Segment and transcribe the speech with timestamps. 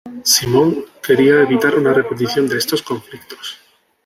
[0.23, 3.59] Simon quería evitar una repetición de estos conflictos.